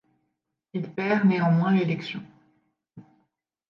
[0.73, 2.23] Il perd néanmoins l'élection.